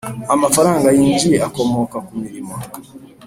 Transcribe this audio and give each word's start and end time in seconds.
amafaranga 0.35 0.87
yinjiye 0.97 1.37
akomoka 1.47 1.97
ku 2.05 2.11
mirimo 2.21 2.53